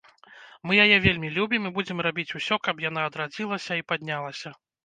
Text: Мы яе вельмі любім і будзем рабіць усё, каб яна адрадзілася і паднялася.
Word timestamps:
Мы 0.69 0.77
яе 0.85 0.97
вельмі 1.03 1.29
любім 1.35 1.67
і 1.71 1.73
будзем 1.77 2.01
рабіць 2.09 2.35
усё, 2.39 2.55
каб 2.69 2.83
яна 2.89 3.07
адрадзілася 3.11 3.73
і 3.83 3.87
паднялася. 3.93 4.49